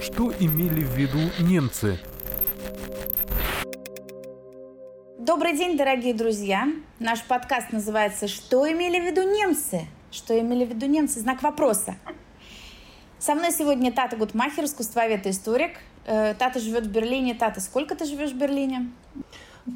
[0.00, 1.98] Что имели в виду немцы?
[5.18, 6.68] Добрый день, дорогие друзья.
[6.98, 11.20] Наш подкаст называется «Что имели в виду немцы?» Что имели в виду немцы?
[11.20, 11.96] Знак вопроса.
[13.18, 15.78] Со мной сегодня Тата Гутмахер, искусствовед и историк.
[16.04, 17.34] Э, Тата живет в Берлине.
[17.34, 18.90] Тата, сколько ты живешь в Берлине?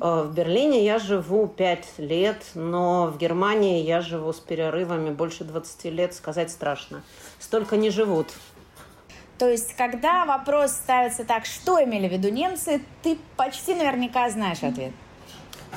[0.01, 5.45] Э, в Берлине я живу пять лет, но в Германии я живу с перерывами больше
[5.45, 7.03] 20 лет, сказать страшно.
[7.39, 8.29] Столько не живут.
[9.41, 14.63] То есть, когда вопрос ставится так, что имели в виду немцы, ты почти наверняка знаешь
[14.63, 14.93] ответ.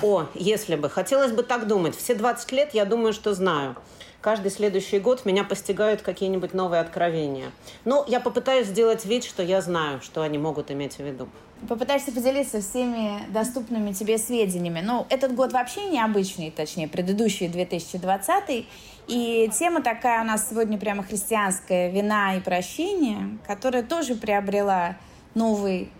[0.01, 0.89] О, если бы.
[0.89, 1.95] Хотелось бы так думать.
[1.95, 3.77] Все 20 лет я думаю, что знаю
[4.23, 7.51] каждый следующий год меня постигают какие-нибудь новые откровения.
[7.83, 11.27] Но я попытаюсь сделать вид, что я знаю, что они могут иметь в виду.
[11.67, 14.81] Попытаешься поделиться всеми доступными тебе сведениями.
[14.83, 18.65] Ну, этот год вообще необычный, точнее, предыдущий 2020.
[19.07, 24.95] И тема такая у нас сегодня прямо христианская «Вина и прощение», которая тоже приобрела
[25.35, 25.91] новый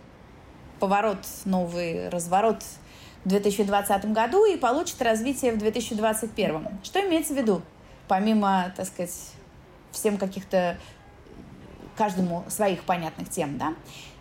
[0.80, 2.62] поворот, новый разворот
[3.24, 6.68] в 2020 году и получит развитие в 2021.
[6.82, 7.62] Что имеется в виду?
[8.14, 9.10] Помимо, так сказать,
[9.90, 10.78] всем каких-то
[11.96, 13.74] каждому своих понятных тем, да.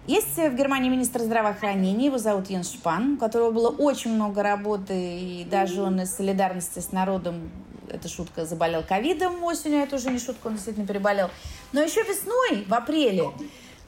[0.08, 4.96] Есть в Германии министр здравоохранения, его зовут Йенс Шпан, у которого было очень много работы,
[4.96, 7.52] и даже он из солидарности с народом,
[7.88, 11.30] это шутка, заболел ковидом осенью, это уже не шутка, он действительно переболел.
[11.72, 13.30] Но еще весной, в апреле,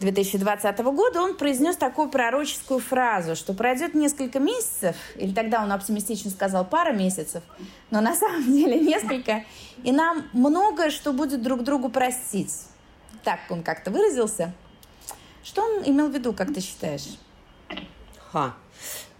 [0.05, 6.31] 2020 года он произнес такую пророческую фразу, что пройдет несколько месяцев, или тогда он оптимистично
[6.31, 7.43] сказал пара месяцев,
[7.91, 9.43] но на самом деле несколько,
[9.83, 12.53] и нам многое, что будет друг другу простить.
[13.23, 14.53] Так он как-то выразился.
[15.43, 17.17] Что он имел в виду, как ты считаешь?
[18.31, 18.53] Ха.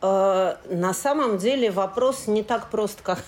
[0.01, 3.23] Э, на самом деле вопрос не так прост, как,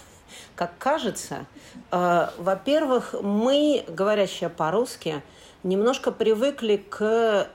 [0.55, 1.45] как кажется.
[1.91, 5.21] Э, во-первых, мы, говорящие по-русски,
[5.63, 7.49] немножко привыкли к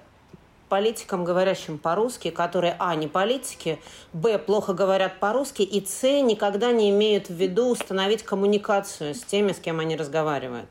[0.72, 3.78] политикам, говорящим по-русски, которые, а, не политики,
[4.14, 9.52] б, плохо говорят по-русски, и с, никогда не имеют в виду установить коммуникацию с теми,
[9.52, 10.68] с кем они разговаривают.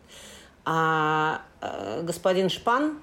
[0.65, 2.99] А э, господин Шпан,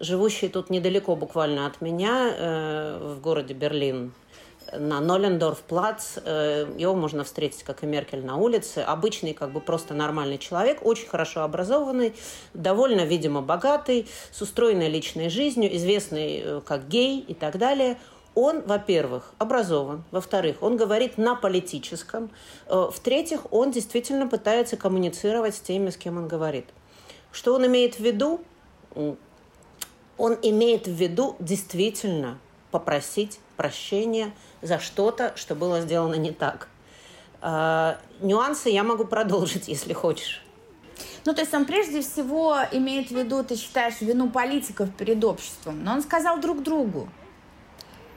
[0.00, 4.12] живущий тут недалеко буквально от меня, э, в городе Берлин,
[4.72, 6.18] на Нолендорф-плац.
[6.24, 8.78] Э, его можно встретить, как и Меркель, на улице.
[8.78, 12.14] Обычный, как бы просто нормальный человек, очень хорошо образованный,
[12.54, 17.98] довольно, видимо, богатый, с устроенной личной жизнью, известный э, как гей и так далее.
[18.34, 22.30] Он, во-первых, образован, во-вторых, он говорит на политическом,
[22.66, 26.66] э, в-третьих, он действительно пытается коммуницировать с теми, с кем он говорит.
[27.30, 28.40] Что он имеет в виду?
[30.16, 32.38] Он имеет в виду действительно
[32.70, 34.32] попросить прощения
[34.62, 36.68] за что-то, что было сделано не так.
[37.42, 40.42] Э, нюансы я могу продолжить, если хочешь.
[41.24, 45.82] Ну, то есть он прежде всего имеет в виду, ты считаешь, вину политиков перед обществом.
[45.82, 47.08] Но он сказал друг другу.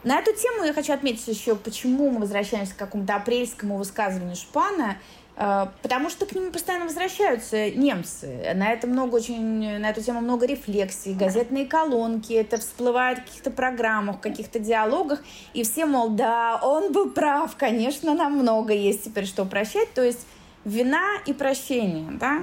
[0.04, 4.98] На эту тему я хочу отметить еще, почему мы возвращаемся к какому-то апрельскому высказыванию Шпана
[5.38, 8.54] потому что к ним постоянно возвращаются немцы.
[8.56, 13.52] На это много очень, на эту тему много рефлексий, газетные колонки, это всплывает в каких-то
[13.52, 19.04] программах, в каких-то диалогах, и все, мол, да, он был прав, конечно, нам много есть
[19.04, 20.26] теперь что прощать, то есть
[20.66, 22.42] вина и прощение, да.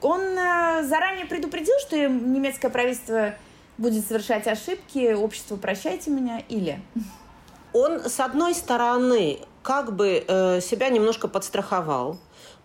[0.00, 3.34] Он э, заранее предупредил, что немецкое правительство
[3.78, 6.80] будет совершать ошибки, общество прощайте меня или...
[7.72, 12.18] Он, с одной стороны, как бы э, себя немножко подстраховал,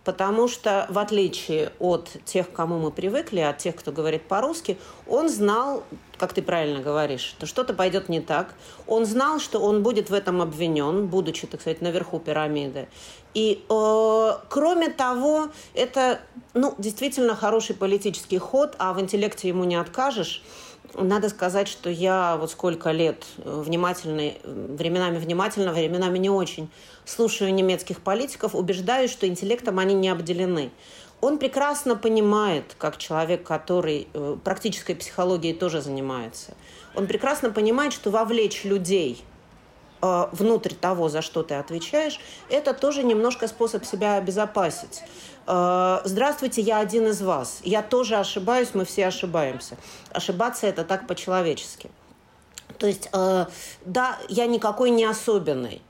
[0.08, 4.78] потому что, в отличие от тех, к кому мы привыкли, от тех, кто говорит по-русски,
[5.06, 5.82] он знал,
[6.16, 8.54] как ты правильно говоришь, что что-то пойдет не так.
[8.86, 12.88] Он знал, что он будет в этом обвинен, будучи, так сказать, наверху пирамиды.
[13.38, 16.20] И, э, кроме того, это
[16.54, 20.42] ну, действительно хороший политический ход, а в интеллекте ему не откажешь.
[20.94, 26.68] Надо сказать, что я вот сколько лет э, внимательно, временами внимательно, временами не очень
[27.04, 30.72] слушаю немецких политиков, убеждаюсь, что интеллектом они не обделены.
[31.20, 36.54] Он прекрасно понимает, как человек, который э, практической психологией тоже занимается,
[36.96, 39.22] он прекрасно понимает, что вовлечь людей
[40.00, 45.02] внутрь того, за что ты отвечаешь, это тоже немножко способ себя обезопасить.
[45.48, 47.60] Э, здравствуйте, я один из вас.
[47.64, 49.76] Я тоже ошибаюсь, мы все ошибаемся.
[50.12, 51.90] Ошибаться это так по-человечески.
[52.78, 53.46] То есть, э,
[53.84, 55.80] да, я никакой не особенный.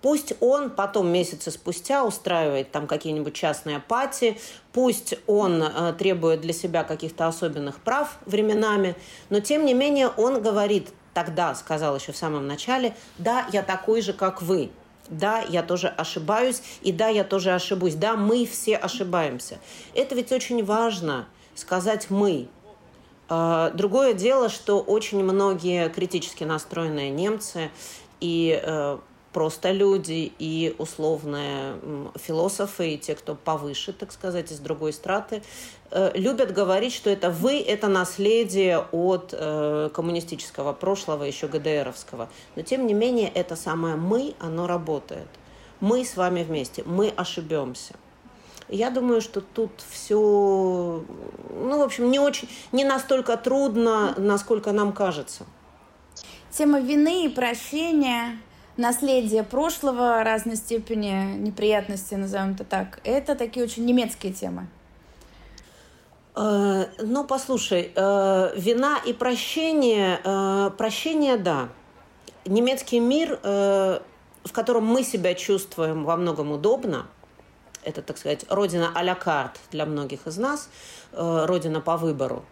[0.00, 4.38] Пусть он потом месяцы спустя устраивает там какие-нибудь частные пати,
[4.72, 8.94] пусть он э, требует для себя каких-то особенных прав временами,
[9.28, 14.02] но тем не менее он говорит, тогда сказал еще в самом начале, да, я такой
[14.02, 14.68] же, как вы,
[15.08, 17.94] да, я тоже ошибаюсь, и да, я тоже ошибусь.
[17.94, 19.58] Да, мы все ошибаемся.
[19.94, 22.48] Это ведь очень важно сказать «мы».
[23.30, 27.70] А, другое дело, что очень многие критически настроенные немцы
[28.20, 28.98] и э,
[29.36, 31.74] просто люди, и условные
[32.14, 35.42] философы, и те, кто повыше, так сказать, из другой страты,
[35.90, 42.30] э, любят говорить, что это вы, это наследие от э, коммунистического прошлого, еще ГДРовского.
[42.54, 45.28] Но, тем не менее, это самое «мы», оно работает.
[45.80, 47.92] Мы с вами вместе, мы ошибемся.
[48.70, 54.94] Я думаю, что тут все, ну, в общем, не очень, не настолько трудно, насколько нам
[54.94, 55.44] кажется.
[56.50, 58.38] Тема вины и прощения,
[58.76, 64.68] наследие прошлого разной степени неприятности, назовем это так, это такие очень немецкие темы.
[66.36, 71.70] Э, ну, послушай, э, вина и прощение, э, прощение, да.
[72.44, 77.08] Немецкий мир, в котором мы себя чувствуем во многом удобно,
[77.82, 80.68] это, так сказать, родина а-ля карт для многих из нас,
[81.10, 82.44] родина по выбору.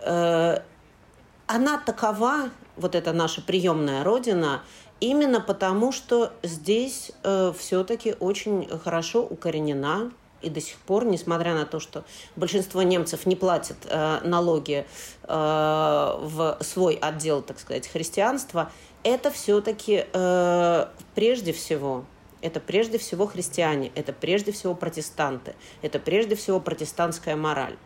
[0.00, 4.62] Она такова, вот эта наша приемная родина,
[5.00, 10.10] именно потому, что здесь э, все-таки очень хорошо укоренена
[10.42, 12.04] и до сих пор, несмотря на то, что
[12.36, 14.86] большинство немцев не платят э, налоги
[15.22, 18.70] э, в свой отдел, так сказать, христианства,
[19.02, 22.04] это все-таки э, прежде всего
[22.44, 27.78] это прежде всего христиане, это прежде всего протестанты, это прежде всего протестантская мораль.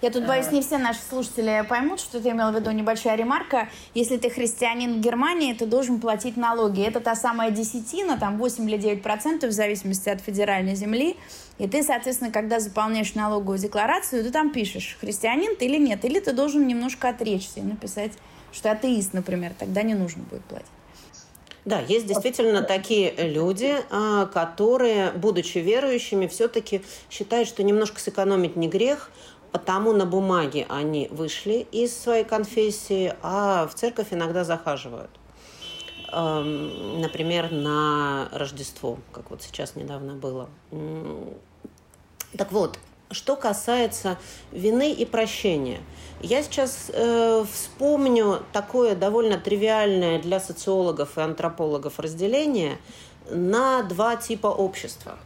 [0.00, 3.68] Я тут боюсь, не все наши слушатели поймут, что ты имел в виду небольшая ремарка.
[3.94, 6.82] Если ты христианин в Германии, ты должен платить налоги.
[6.82, 11.16] Это та самая десятина, там 8 или 9 процентов, в зависимости от федеральной земли.
[11.58, 16.04] И ты, соответственно, когда заполняешь налоговую декларацию, ты там пишешь, христианин ты или нет.
[16.04, 18.12] Или ты должен немножко отречься и написать,
[18.52, 19.52] что атеист, например.
[19.58, 20.68] Тогда не нужно будет платить.
[21.64, 26.80] Да, есть действительно такие люди, а, которые, будучи верующими, все-таки
[27.10, 29.10] считают, что немножко сэкономить не грех,
[29.52, 35.10] потому на бумаге они вышли из своей конфессии, а в церковь иногда захаживают.
[36.10, 40.48] Например, на Рождество, как вот сейчас недавно было.
[42.36, 42.78] Так вот,
[43.10, 44.18] что касается
[44.52, 45.80] вины и прощения–
[46.20, 52.78] я сейчас э, вспомню такое довольно тривиальное для социологов и антропологов разделение
[53.30, 55.16] на два типа общества.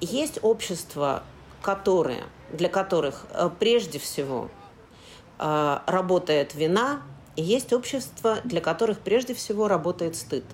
[0.00, 1.22] Есть общества,
[1.62, 4.48] которые, для которых э, прежде всего
[5.38, 7.02] э, работает вина,
[7.36, 10.44] и есть общества, для которых прежде всего работает стыд.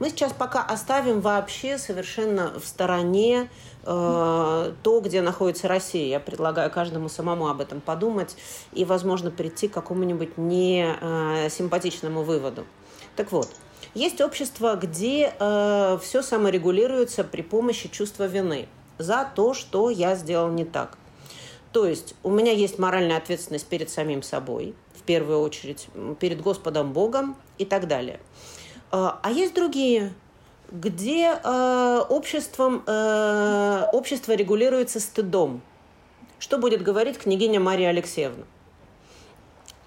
[0.00, 3.48] Мы сейчас пока оставим вообще совершенно в стороне
[3.90, 6.08] Э, то, где находится Россия.
[6.08, 8.36] Я предлагаю каждому самому об этом подумать
[8.72, 12.66] и, возможно, прийти к какому-нибудь несимпатичному выводу.
[13.16, 13.48] Так вот,
[13.94, 18.68] есть общество, где э, все саморегулируется при помощи чувства вины
[18.98, 20.98] за то, что я сделал не так.
[21.78, 25.86] То есть у меня есть моральная ответственность перед самим собой, в первую очередь,
[26.18, 28.18] перед Господом Богом и так далее.
[28.90, 30.12] Э, а есть другие
[30.72, 35.62] где э, обществом, э, общество регулируется стыдом.
[36.40, 38.44] Что будет говорить княгиня Мария Алексеевна?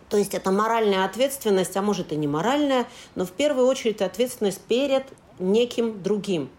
[0.08, 4.62] То есть это моральная ответственность, а может и не моральная, но в первую очередь ответственность
[4.62, 5.04] перед
[5.40, 6.50] неким другим,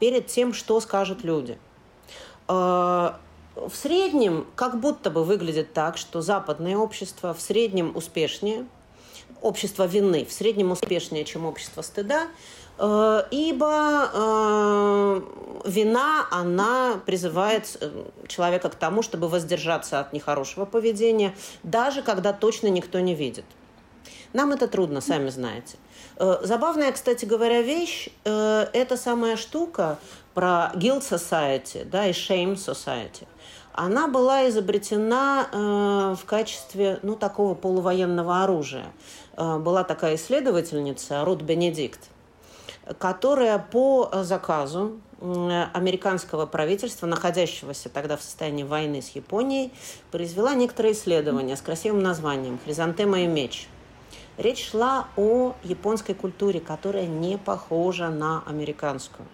[0.00, 1.58] перед тем, что скажут люди.
[3.58, 8.66] Э, в среднем как будто бы выглядит так, что западное общество в среднем успешнее,
[9.42, 12.28] общество вины в среднем успешнее, чем общество стыда,
[12.78, 15.20] Э, ибо э,
[15.64, 21.34] вина, она призывает э, человека к тому, чтобы воздержаться от нехорошего поведения,
[21.64, 23.44] даже когда точно никто не видит.
[24.32, 25.76] Нам это трудно, сами знаете.
[26.18, 29.98] Забавная, кстати говоря, вещь– это самая штука
[30.34, 33.26] про guilt society да, и shame society.
[33.80, 38.86] Она была изобретена в качестве ну, такого полувоенного оружия.
[39.36, 42.00] Была такая исследовательница Рут Бенедикт–
[42.98, 49.72] которая по заказу американского правительства, находящегося тогда в состоянии войны с Японией,
[50.10, 53.68] произвела некоторые исследования с красивым названием «Хризантема и меч».
[54.36, 59.26] Речь шла о японской культуре, которая не похожа на американскую.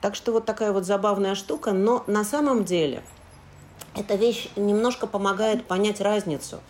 [0.00, 3.02] Так что вот такая вот забавная штука, но на самом деле
[3.94, 6.60] эта вещь немножко помогает понять разницу,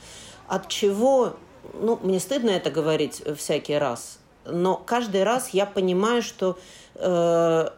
[0.49, 1.37] от чего,
[1.75, 6.59] ну, мне стыдно это говорить всякий раз, но каждый раз я понимаю, что
[6.95, 7.69] э,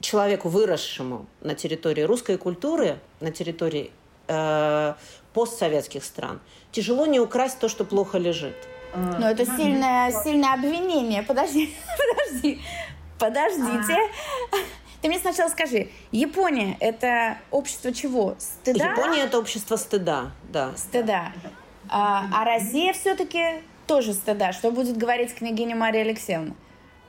[0.00, 3.90] человеку, выросшему на территории русской культуры, на территории
[4.28, 4.94] э,
[5.32, 6.40] постсоветских стран,
[6.72, 8.56] тяжело не украсть то, что плохо лежит.
[8.94, 11.22] Но это сильное, сильное обвинение.
[11.22, 12.60] Подожди, подожди,
[13.18, 13.96] подождите.
[15.00, 18.34] Ты мне сначала скажи, Япония– это общество чего?
[18.38, 18.92] Стыда?
[18.92, 20.72] Япония– это общество стыда, да.
[20.76, 21.32] Стыда.
[21.88, 24.52] А, а Россия все-таки тоже стыда.
[24.52, 26.54] Что будет говорить княгиня Мария Алексеевна?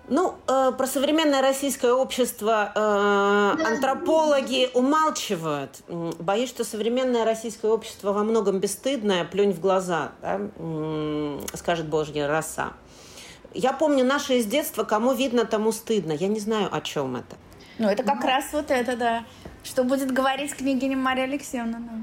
[0.08, 5.84] Ну, э, про современное российское общество э, антропологи умалчивают.
[5.88, 10.40] Боюсь, что современное российское общество во многом бесстыдное, плюнь в глаза, да?
[11.54, 12.74] скажет Божья роса.
[13.54, 16.12] Я помню наше из детства, кому видно, тому стыдно.
[16.12, 17.38] Я не знаю, о чем это.
[17.80, 19.24] Ну, это как раз вот это, да.
[19.64, 21.80] Что будет говорить княгиня Мария Алексеевна.
[21.80, 21.96] Да,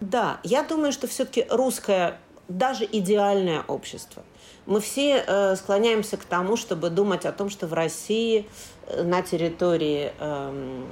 [0.00, 4.24] да я думаю, что все-таки русское, даже идеальное общество
[4.66, 8.48] мы все э, склоняемся к тому, чтобы думать о том, что в России
[8.86, 10.82] э, на территории э,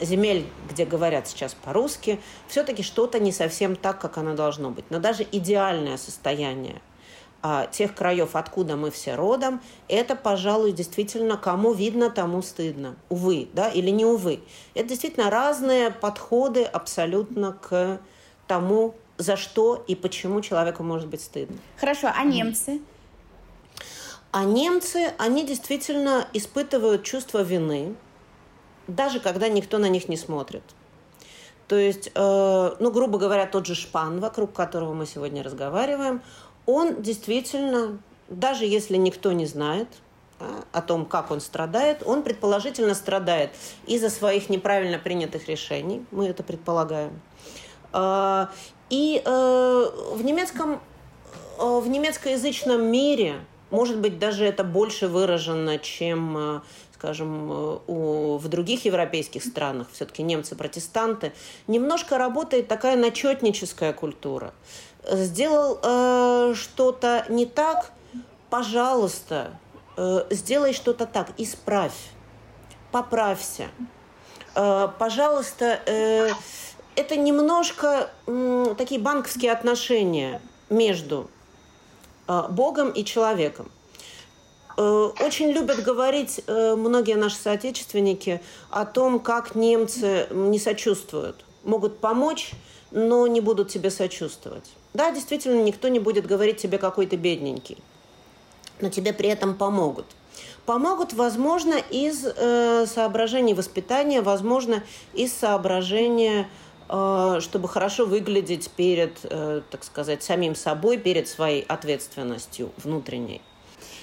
[0.00, 4.84] земель, где говорят сейчас по-русски, все-таки что-то не совсем так, как оно должно быть.
[4.90, 6.80] Но даже идеальное состояние
[7.72, 12.96] тех краев, откуда мы все родом, это, пожалуй, действительно кому видно, тому стыдно.
[13.08, 14.40] Увы, да, или не увы.
[14.74, 18.00] Это действительно разные подходы абсолютно к
[18.46, 21.56] тому, за что и почему человеку может быть стыдно.
[21.78, 22.80] Хорошо, а немцы?
[24.32, 27.96] А немцы, они действительно испытывают чувство вины,
[28.86, 30.62] даже когда никто на них не смотрит.
[31.66, 36.20] То есть, э, ну, грубо говоря, тот же Шпан, вокруг которого мы сегодня разговариваем,
[36.72, 37.98] он действительно,
[38.28, 39.88] даже если никто не знает
[40.38, 43.50] да, о том, как он страдает, он предположительно страдает
[43.86, 47.20] из-за своих неправильно принятых решений, мы это предполагаем.
[47.92, 48.46] Э,
[48.88, 50.80] и э, в немецком,
[51.58, 53.36] э, в немецкоязычном мире
[53.70, 56.60] может быть, даже это больше выражено, чем э,
[57.00, 61.32] скажем, у, в других европейских странах, все-таки немцы протестанты,
[61.66, 64.52] немножко работает такая начетническая культура.
[65.04, 67.92] Сделал э, что-то не так,
[68.50, 69.52] пожалуйста,
[69.96, 71.96] э, сделай что-то так, исправь,
[72.92, 73.68] поправься.
[74.54, 76.30] Э, пожалуйста, э,
[76.96, 81.30] это немножко э, такие банковские отношения между
[82.30, 83.72] Э, Богом и человеком.
[84.76, 88.40] Э, очень любят говорить э, многие наши соотечественники
[88.70, 91.44] о том, как немцы не сочувствуют.
[91.64, 92.52] Могут помочь,
[92.92, 94.70] но не будут тебе сочувствовать.
[94.94, 97.78] Да, действительно, никто не будет говорить тебе, какой ты бедненький.
[98.80, 100.06] Но тебе при этом помогут.
[100.66, 104.82] Помогут, возможно, из э, соображений воспитания, возможно,
[105.14, 106.46] из соображения
[106.92, 113.40] Э, чтобы хорошо выглядеть перед, э, так сказать, самим собой, перед своей ответственностью внутренней.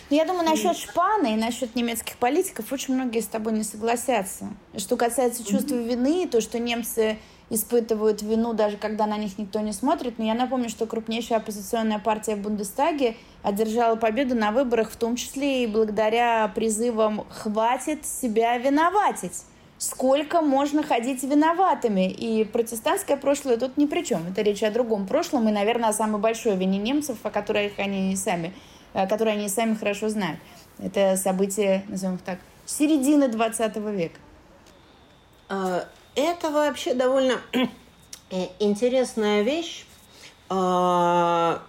[0.09, 4.47] Ну, я думаю, насчет шпаны и насчет немецких политиков очень многие с тобой не согласятся.
[4.77, 7.17] Что касается чувства вины, то, что немцы
[7.49, 10.19] испытывают вину, даже когда на них никто не смотрит.
[10.19, 15.15] Но я напомню, что крупнейшая оппозиционная партия в Бундестаге одержала победу на выборах, в том
[15.15, 19.43] числе и благодаря призывам «хватит себя виноватить»
[19.79, 22.09] сколько можно ходить виноватыми.
[22.09, 24.25] И протестантское прошлое тут ни при чем.
[24.27, 28.15] Это речь о другом прошлом и, наверное, о самой большой вине немцев, о которых они
[28.15, 28.53] сами,
[28.93, 30.39] которые они сами хорошо знают.
[30.79, 34.19] Это событие, назовем их так, середины 20 века.
[36.17, 37.39] Это вообще довольно
[38.31, 39.85] э, интересная вещь,
[40.49, 41.61] а,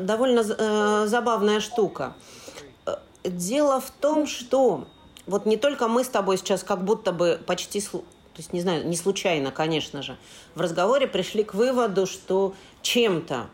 [0.00, 2.14] довольно э, забавная штука.
[2.84, 4.88] Э, дело в том, что
[5.28, 8.02] вот не только мы с тобой сейчас как будто бы почти, то
[8.38, 10.16] есть не знаю, не случайно, конечно же,
[10.56, 13.46] в разговоре пришли к выводу, что чем-то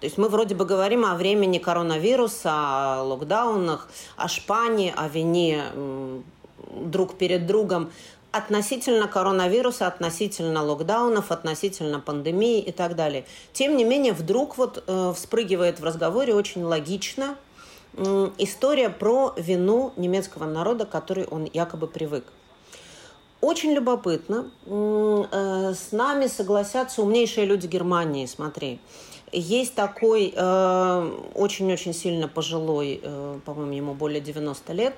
[0.00, 5.62] то есть мы вроде бы говорим о времени коронавируса, о локдаунах, о шпане, о вине
[6.74, 7.92] друг перед другом
[8.32, 13.24] относительно коронавируса, относительно локдаунов, относительно пандемии и так далее.
[13.52, 17.36] Тем не менее, вдруг вот э, вспрыгивает в разговоре очень логично–
[18.38, 22.24] история про вину немецкого народа, который он якобы привык.
[23.40, 24.50] Очень любопытно.
[24.66, 28.80] Э, с нами согласятся умнейшие люди Германии, смотри.
[29.32, 34.94] Есть такой э, очень-очень сильно пожилой, э, по-моему, ему более 90 лет,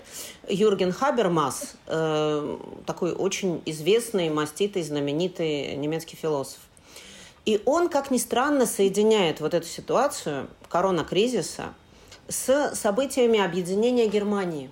[0.48, 6.58] Юрген Хабермас, э, такой очень известный, маститый, знаменитый немецкий философ.
[7.46, 11.74] И он, как ни странно, соединяет вот эту ситуацию корона-кризиса–
[12.28, 14.70] с событиями объединения Германии.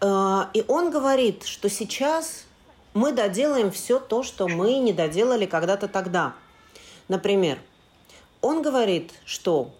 [0.00, 2.44] Э, и он говорит, что сейчас
[2.92, 6.34] мы доделаем все то, что мы не доделали когда-то тогда.
[7.08, 7.58] Например,
[8.44, 9.70] он говорит, что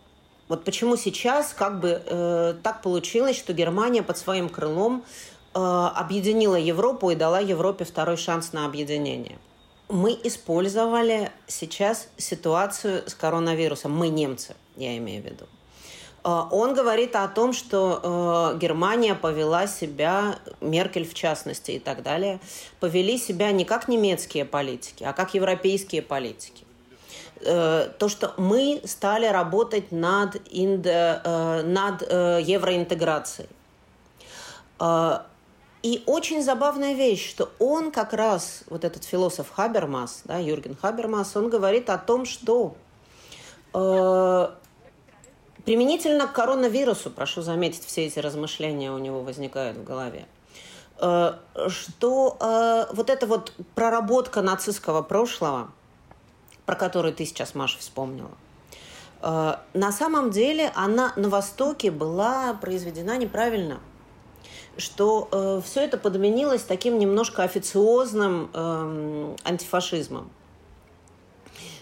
[0.48, 5.04] вот почему сейчас как бы э, так получилось, что Германия под своим крылом
[5.54, 9.38] э, объединила Европу и дала Европе второй шанс на объединение.
[9.90, 15.44] Мы использовали сейчас ситуацию с коронавирусом, мы немцы, я имею в виду.
[16.22, 22.40] Он говорит о том, что Германия повела себя, Меркель в частности и так далее,
[22.80, 26.63] повели себя не как немецкие политики, а как европейские политики
[27.40, 33.48] то, что мы стали работать над, индо, над евроинтеграцией.
[35.84, 41.36] И очень забавная вещь, что он как раз, вот этот философ Хабермас, да, Юрген Хабермас,
[41.36, 42.74] он говорит о том, что
[43.74, 44.48] э,
[45.66, 50.24] применительно к коронавирусу, прошу заметить, все эти размышления у него возникают в голове,
[51.00, 51.34] э,
[51.68, 55.70] что э, вот эта вот проработка нацистского прошлого,
[56.66, 58.30] про которую ты сейчас, Маша, вспомнила,
[59.22, 63.80] э, на самом деле она на Востоке была произведена неправильно–
[64.76, 70.30] что э, все это подменилось таким немножко официозным э, антифашизмом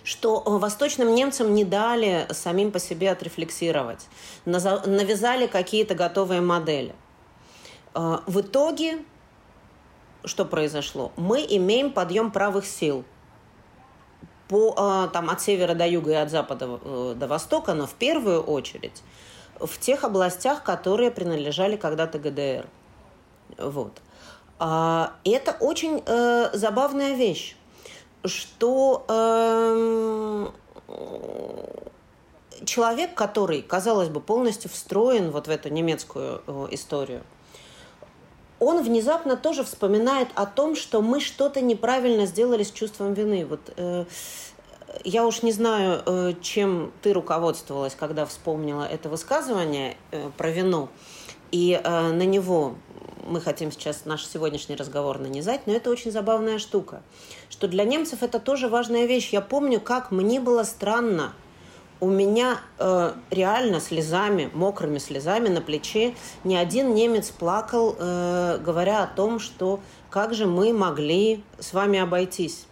[0.05, 4.09] что э, восточным немцам не дали самим по себе отрефлексировать,
[4.45, 6.95] навязали какие-то готовые модели.
[7.95, 9.05] В итоге,
[10.25, 11.13] что произошло?
[11.17, 13.05] Мы имеем подъем правых сил
[14.53, 16.79] по, э, там, от севера до юга и от запада
[17.17, 19.03] до востока, но в первую очередь
[19.59, 22.67] в тех областях, которые принадлежали когда-то ГДР.
[23.59, 23.93] Вот.
[24.59, 27.57] А, это очень э, забавная вещь,
[28.25, 30.49] что э,
[32.65, 37.23] человек, который, казалось бы, полностью встроен вот в эту немецкую э, историю,
[38.63, 43.45] он внезапно тоже вспоминает о том, что мы что-то неправильно сделали с чувством вины.
[43.45, 44.05] Вот э,
[45.05, 50.89] я уж не знаю, э, чем ты руководствовалась, когда вспомнила это высказывание э, про вину,
[51.51, 52.77] и э, на него
[53.27, 57.03] мы хотим сейчас наш сегодняшний разговор нанизать, но это очень забавная штука,
[57.51, 59.31] что для немцев это тоже важная вещь.
[59.31, 61.33] Я помню, как мне было странно,
[62.03, 69.05] у меня э, реально слезами, мокрыми слезами на плече ни один немец плакал, э, говоря
[69.05, 69.79] о том, что
[70.11, 72.67] как же мы могли с вами обойтись.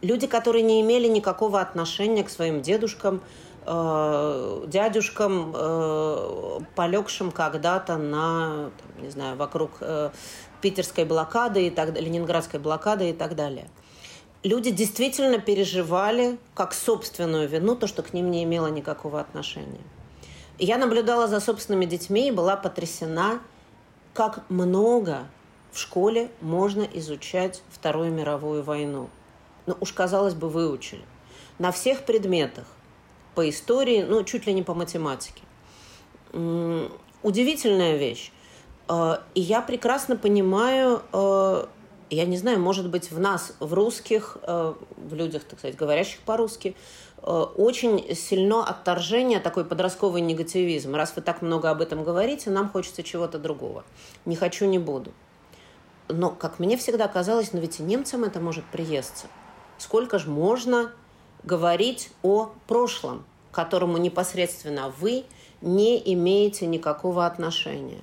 [0.00, 3.20] Люди, которые не имели никакого отношения к своим дедушкам,
[3.66, 10.08] э, дядюшкам, э, полегшим когда-то на, там, не знаю, вокруг э,
[10.62, 13.68] питерской блокады и так далее, ленинградской блокады и так далее.
[14.44, 19.80] Люди действительно переживали как собственную вину то, что к ним не имело никакого отношения.
[20.58, 23.40] Я наблюдала за собственными детьми и была потрясена,
[24.14, 25.26] как много
[25.72, 29.10] в школе можно изучать Вторую мировую войну.
[29.66, 31.04] Ну, уж, казалось бы, выучили.
[31.58, 32.64] На всех предметах
[33.34, 35.42] по истории, ну, чуть ли не по математике.
[37.22, 38.32] Удивительная вещь.
[38.88, 41.66] Э, и я прекрасно понимаю, э,
[42.10, 46.20] я не знаю, может быть, в нас, в русских, э, в людях, так сказать, говорящих
[46.20, 46.76] по-русски,
[47.20, 50.94] очень сильно отторжение, такой подростковый негативизм.
[50.94, 53.84] Раз вы так много об этом говорите, нам хочется чего-то другого.
[54.24, 55.12] Не хочу, не буду.
[56.08, 59.26] Но, как мне всегда казалось, но ведь и немцам это может приесться.
[59.78, 60.92] Сколько же можно
[61.42, 65.24] говорить о прошлом, к которому непосредственно вы
[65.60, 68.00] не имеете никакого отношения.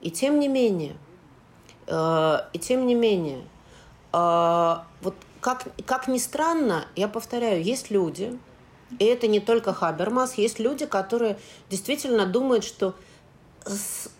[0.00, 1.09] И тем не менее, э,
[1.90, 3.40] и тем не менее,
[4.12, 8.38] э, вот как, как ни странно, я повторяю, есть люди,
[8.98, 12.94] и это не только Хабермас, есть люди, которые действительно думают, что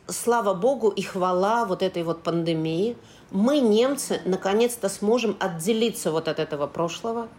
[0.09, 2.97] слава богу и хвала вот этой вот пандемии,
[3.31, 7.29] мы, немцы, наконец-то сможем отделиться вот от этого прошлого–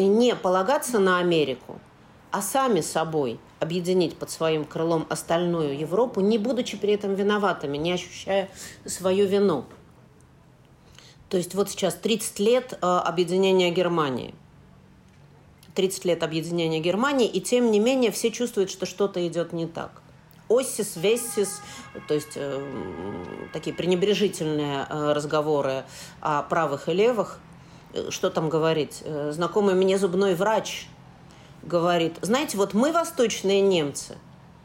[0.00, 1.78] не полагаться на Америку,
[2.30, 7.92] а сами собой объединить под своим крылом остальную Европу, не будучи при этом виноватыми, не
[7.92, 8.48] ощущая
[8.84, 9.64] свою вину.
[11.28, 14.34] То есть вот сейчас 30 лет э, объединения Германии.
[15.74, 20.00] 30 лет объединения Германии, и тем не менее все чувствуют, что что-то идет не так.
[20.48, 21.60] Оссис, Вессис,
[22.06, 22.64] то есть э,
[23.52, 25.84] такие пренебрежительные э, разговоры
[26.20, 27.40] о правых и левых–
[28.10, 30.88] что там говорить, э, знакомый мне зубной врач
[31.66, 34.16] говорит, знаете, вот мы восточные немцы,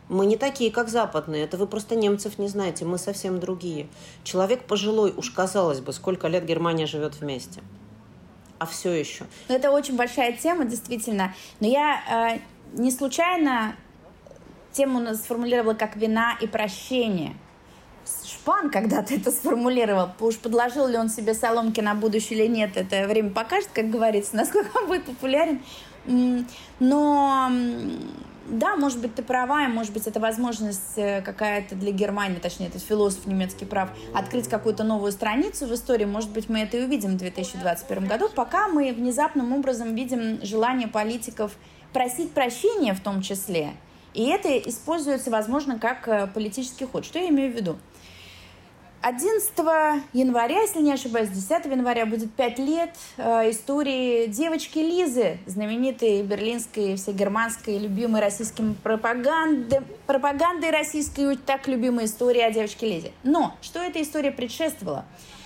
[0.09, 1.43] мы не такие, как западные.
[1.43, 2.83] Это вы просто немцев не знаете.
[2.83, 3.87] Мы совсем другие.
[4.23, 7.61] Человек пожилой, уж казалось бы, сколько лет Германия живет вместе.
[8.57, 9.25] А все еще.
[9.47, 11.33] Ну, это очень большая тема, действительно.
[11.59, 12.01] Но я
[12.33, 12.39] э,
[12.73, 13.75] не случайно
[14.71, 17.35] тему сформулировала как вина и прощение.
[18.25, 20.09] Шпан когда-то это сформулировал.
[20.19, 24.35] Уж подложил ли он себе соломки на будущее или нет, это время покажет, как говорится,
[24.35, 25.61] насколько он будет популярен.
[26.79, 27.51] Но
[28.49, 32.67] да, может быть, ты права, и может быть, это возможность э, какая-то для Германии, точнее,
[32.67, 36.05] этот философ немецкий прав, открыть какую-то новую страницу в истории.
[36.05, 40.87] Может быть, мы это и увидим в 2021 году, пока мы внезапным образом видим желание
[40.87, 41.51] политиков
[41.93, 43.73] просить прощения в том числе
[44.13, 47.05] И это используется, возможно, как э, политический ход.
[47.05, 47.77] Что я имею в виду?
[49.01, 49.53] 11
[50.13, 56.95] января, если не ошибаюсь, 10 января будет 5 лет э, истории девочки Лизы, знаменитой берлинской,
[56.97, 63.11] всегерманской, любимой российским пропаганды, пропагандой российской, так любимой истории о девочке Лизе.
[63.23, 65.05] Но что эта история предшествовала?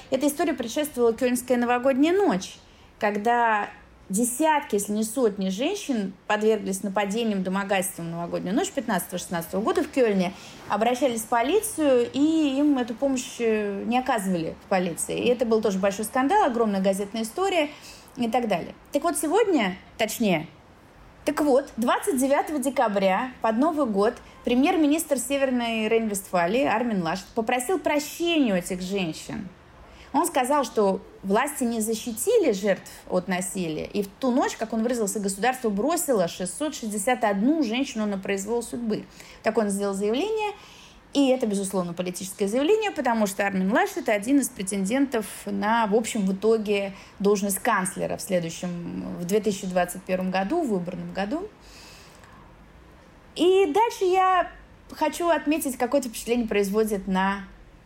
[0.10, 2.56] Эта история предшествовала Кёльнская новогодняя ночь,
[3.00, 3.70] когда
[4.10, 10.34] десятки, если не сотни женщин подверглись нападениям, домогательствам в новогоднюю ночь 15-16 года в Кёльне,
[10.70, 15.20] обращались в полицию, и им эту помощь э, не оказывали в полиции.
[15.20, 17.70] И это был тоже большой скандал, огромная газетная история
[18.18, 18.76] и так далее.
[18.92, 20.48] Так вот, сегодня, точнее,
[21.26, 24.13] так вот, 29 декабря под Новый год
[24.44, 29.48] премьер-министр Северной Рейн-Вестфалии Армин Лашт попросил прощения у этих женщин–
[30.13, 34.84] он сказал, что власти не защитили жертв от насилия, и в ту ночь, как он
[34.84, 39.06] выразился, государство бросило 661 женщину на произвол судьбы.
[39.41, 40.54] Так он сделал заявление,
[41.13, 45.95] и это, безусловно, политическое заявление, потому что Армин Лаш– это один из претендентов на, в
[45.95, 51.47] общем, в итоге должность канцлера в следующем, в 2021 году, в выборном году.
[53.36, 54.52] И дальше я
[54.91, 57.43] хочу отметить, какое-то впечатление производит на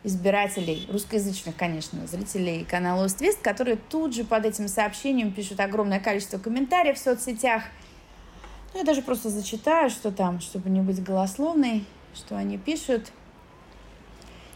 [0.08, 6.38] избирателей, русскоязычных, конечно, зрителей канала Оствест, которые тут же под этим сообщением пишут огромное количество
[6.38, 7.64] комментариев в соцсетях.
[8.74, 13.12] Ну, я даже просто зачитаю, что там, чтобы не быть голословной, что они пишут.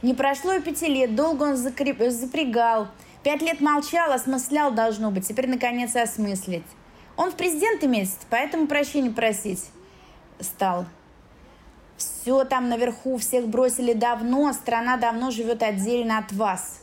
[0.02, 2.02] Не прошло и пяти лет, долго он закреп...
[2.10, 2.88] запрягал.
[3.24, 5.28] Пять лет молчал, осмыслял, должно быть.
[5.28, 6.66] Теперь, наконец, осмыслить.
[7.18, 9.66] Он в президенты месяц, поэтому прощения просить
[10.40, 10.86] стал
[12.04, 16.82] все там наверху, всех бросили давно, страна давно живет отдельно от вас.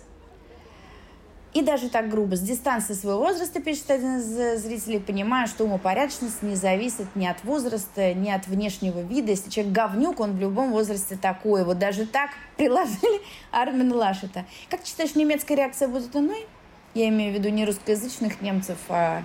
[1.55, 6.43] И даже так грубо, с дистанции своего возраста, пишет один из зрителей, понимая, что умопорядочность
[6.43, 9.31] не зависит ни от возраста, ни от внешнего вида.
[9.31, 11.65] Если человек говнюк, он в любом возрасте такой.
[11.65, 14.45] Вот даже так приложили Армина Лашета.
[14.69, 16.47] Как ты считаешь, немецкая реакция будет иной?
[16.95, 19.23] Я имею в виду не русскоязычных немцев, а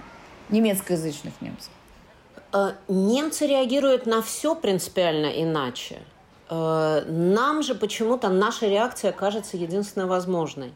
[0.50, 1.72] немецкоязычных немцев.
[2.54, 6.00] Э, немцы реагируют на все принципиально иначе.
[6.50, 10.72] Э, нам же почему-то наша реакция кажется единственной возможной.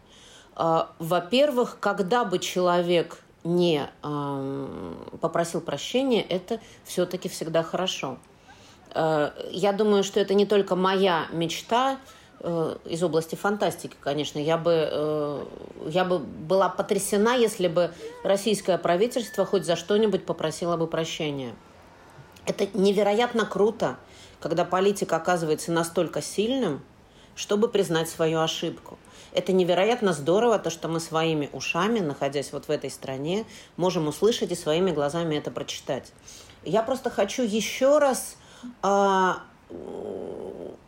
[0.56, 3.88] Э, во-первых, когда бы человек не
[5.22, 8.18] попросил прощения, это все-таки всегда хорошо.
[8.94, 11.98] Я думаю, что это не только моя мечта
[12.44, 14.38] из области фантастики, конечно.
[14.38, 15.48] Я бы,
[15.86, 17.94] я бы была потрясена, если бы
[18.26, 21.56] российское правительство хоть за что-нибудь попросило бы прощения.
[22.48, 23.98] Это невероятно круто,
[24.40, 26.82] когда политик оказывается настолько сильным,
[27.36, 28.98] чтобы признать свою ошибку.
[29.34, 34.52] Это невероятно здорово, то, что мы своими ушами, находясь вот в этой стране, можем услышать
[34.52, 36.14] и своими глазами это прочитать.
[36.64, 38.38] Я просто хочу еще раз,
[38.82, 39.44] а,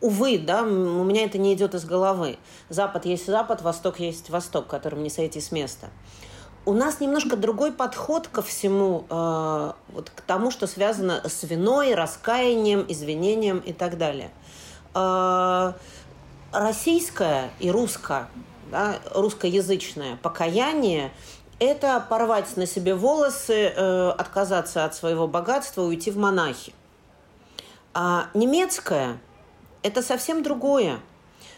[0.00, 2.38] увы, да, у меня это не идет из головы.
[2.70, 5.90] Запад есть Запад, Восток есть Восток, которым не сойти с места
[6.70, 11.96] у нас немножко другой подход ко всему, э, вот к тому, что связано с виной,
[11.96, 14.30] раскаянием, извинением и так далее.
[14.94, 15.72] Э,
[16.52, 18.28] российское и русско,
[18.70, 21.10] да, русскоязычное покаяние–
[21.58, 26.72] это порвать на себе волосы, э, отказаться от своего богатства, уйти в монахи.
[27.94, 29.18] А немецкое–
[29.82, 31.00] это совсем другое.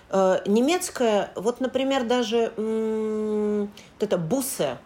[0.08, 3.68] Э, немецкое, вот, например, даже вот
[4.00, 4.78] это «бусе»,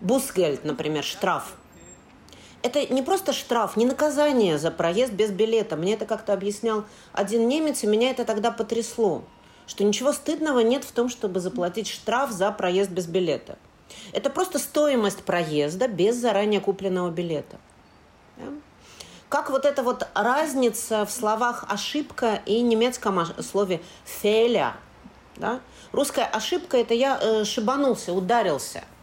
[0.00, 1.54] Бусгельд, например, штраф.
[2.62, 5.76] Это не просто штраф, не наказание за проезд без билета.
[5.76, 9.22] Мне это как-то объяснял один немец, и меня это тогда потрясло.
[9.66, 13.58] Что ничего стыдного нет в том, чтобы заплатить штраф за проезд без билета.
[14.12, 17.58] Это просто стоимость проезда без заранее купленного билета.
[18.36, 18.44] Да?
[19.28, 24.76] Как вот эта вот разница в словах «ошибка» и немецком слове «феля».
[25.36, 25.60] Да?
[25.92, 28.84] Русская ошибка– это я э, шибанулся, ударился–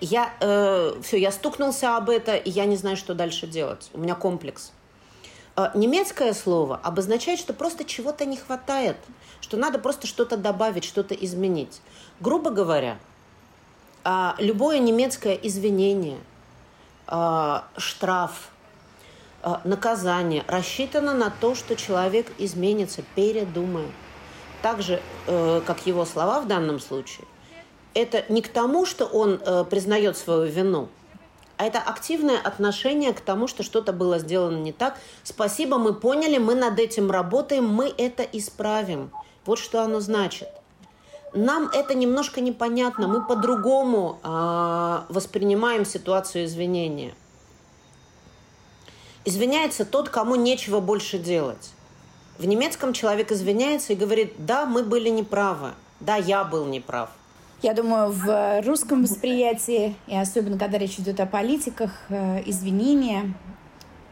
[0.00, 3.90] я э, все, я стукнулся об это, и я не знаю, что дальше делать.
[3.92, 4.72] У меня комплекс.
[5.56, 8.96] Э, немецкое слово обозначает, что просто чего-то не хватает,
[9.40, 11.80] что надо просто что-то добавить, что-то изменить.
[12.20, 12.98] Грубо говоря,
[14.04, 16.18] э, любое немецкое извинение,
[17.06, 18.50] э, штраф,
[19.42, 23.92] э, наказание рассчитано на то, что человек изменится, передумает.
[24.62, 27.26] Так же, э, как его слова в данном случае–
[27.94, 30.88] это не к тому, что он э, признает свою вину,
[31.56, 34.98] а это активное отношение к тому, что что-то было сделано не так.
[35.24, 39.10] Спасибо, мы поняли, мы над этим работаем, мы это исправим.
[39.44, 40.48] Вот что оно значит.
[41.34, 47.14] Нам это немножко непонятно, мы по-другому э, воспринимаем ситуацию извинения.
[49.26, 51.72] Извиняется тот, кому нечего больше делать.
[52.38, 57.10] В немецком человек извиняется и говорит, да, мы были неправы, да, я был неправ.
[57.62, 63.34] Я думаю, в русском восприятии, и особенно когда речь идет о политиках, э, извинения–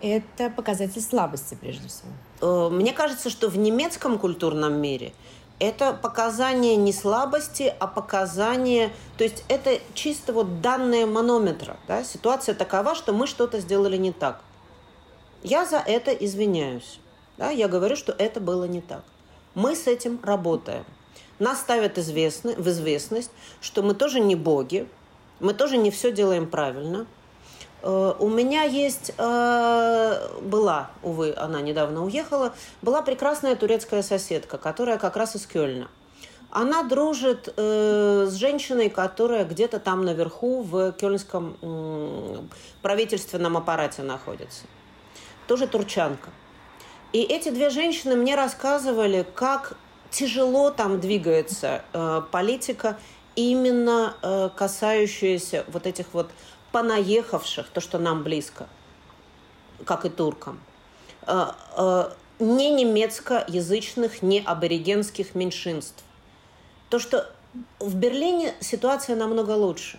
[0.01, 2.11] это показатель слабости, прежде всего.
[2.41, 5.13] Э, мне кажется, что в немецком культурном мире
[5.59, 11.77] это показание не слабости, а показание, то есть это чисто вот данные манометра.
[11.89, 12.05] Да?
[12.05, 14.41] Ситуация такова, что мы что-то сделали не так.
[15.43, 17.01] Я за это извиняюсь.
[17.39, 17.51] Да?
[17.51, 19.03] Я говорю, что это было не так.
[19.55, 20.85] Мы с этим работаем.
[21.39, 24.89] Нас ставят известны, в известность, что мы тоже не боги,
[25.41, 27.07] мы тоже не все делаем правильно.
[27.83, 34.99] Э, у меня есть, э, была, увы, она недавно уехала, была прекрасная турецкая соседка, которая
[34.99, 35.89] как раз из Кёльна.
[36.51, 42.37] Она дружит э, с женщиной, которая где-то там наверху в кёльнском э,
[42.81, 44.63] правительственном аппарате находится.
[45.47, 46.31] Тоже турчанка.
[47.13, 49.77] И эти две женщины мне рассказывали, как
[50.11, 52.99] тяжело там двигается э, политика,
[53.37, 56.31] именно э, касающаяся вот этих вот
[56.73, 58.67] понаехавших, то, что нам близко,
[59.85, 60.61] как и туркам,
[61.27, 66.05] э, э, не немецкоязычных, не аборигенских меньшинств.
[66.89, 67.31] То, что
[67.79, 69.99] в Берлине ситуация намного лучше.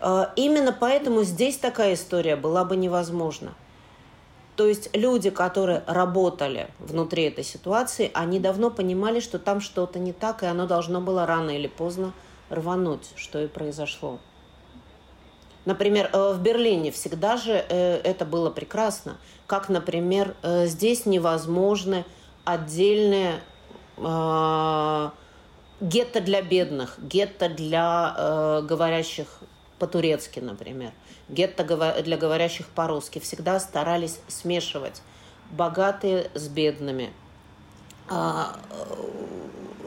[0.00, 3.54] Э, именно поэтому здесь такая история была бы невозможна.
[4.56, 10.12] То есть люди, которые работали внутри этой ситуации, они давно понимали, что там что-то не
[10.12, 12.12] так, и оно должно было рано или поздно
[12.50, 14.18] рвануть, что и произошло.
[15.64, 19.16] Например, э, в Берлине всегда же э, это было прекрасно.
[19.46, 22.04] Как, например, э, здесь невозможны
[22.44, 23.40] отдельные
[25.80, 29.28] гетто для бедных, гетто для говорящих
[29.82, 30.92] по-турецки, например
[31.28, 31.64] гетто
[32.02, 35.02] для говорящих по-русски, всегда старались смешивать
[35.50, 37.12] богатые с бедными,
[38.08, 38.56] а,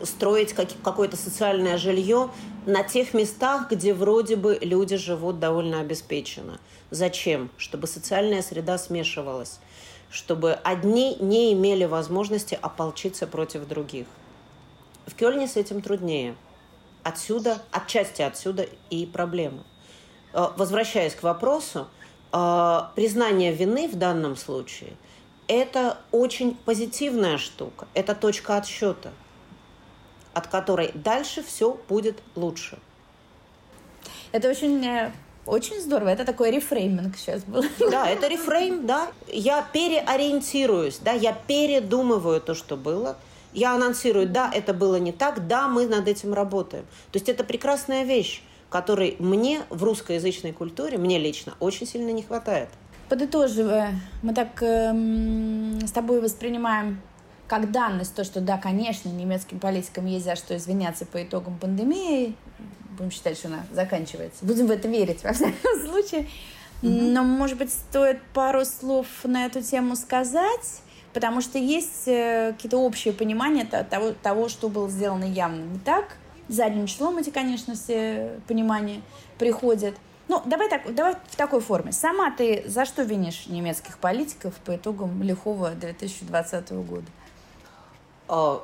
[0.03, 2.29] строить какое-то социальное жилье
[2.65, 6.59] на тех местах, где вроде бы люди живут довольно обеспеченно.
[6.91, 7.49] Зачем?
[7.57, 9.59] Чтобы социальная среда смешивалась,
[10.09, 14.07] чтобы одни не имели возможности ополчиться против других.
[15.07, 16.35] В Кёльне с этим труднее.
[17.03, 19.63] Отсюда, отчасти отсюда и проблемы.
[20.35, 21.87] Э, возвращаясь к вопросу,
[22.33, 24.91] э, признание вины в данном случае–
[25.47, 29.13] это очень позитивная штука, это точка отсчета,
[30.33, 32.77] от которой дальше все будет лучше.
[34.33, 35.13] Это очень э,
[35.45, 36.09] очень здорово.
[36.09, 37.63] Это такой рефрейминг сейчас был.
[37.89, 39.07] Да, это рефрейм, да.
[39.27, 43.15] Я переориентируюсь, да, я передумываю то, что было.
[43.53, 46.83] Я анонсирую, да, это было не так, да, мы над этим работаем.
[47.13, 48.43] То есть это прекрасная вещь
[48.75, 52.67] который мне в русскоязычной культуре, мне лично, очень сильно не хватает.
[53.07, 57.01] Подытоживая, мы так эм, с тобой воспринимаем
[57.47, 62.35] как данность то, что да, конечно, немецким политикам есть за что извиняться по итогам пандемии.
[62.97, 64.43] Будем считать, что она заканчивается.
[64.43, 65.55] Будем в это верить, во всяком
[65.87, 66.27] случае.
[66.81, 70.81] Но, может быть, стоит пару слов на эту тему сказать,
[71.13, 76.17] потому что есть э, какие-то общие понимания того, того, что было сделано явно не так,
[76.47, 79.01] задним числом эти, конечно, все понимания
[79.37, 79.95] приходят.
[80.27, 81.91] Ну, давай, так, давай в такой форме.
[81.91, 87.05] Сама ты за что винишь немецких политиков по итогам лихого 2020 года?
[88.27, 88.63] А,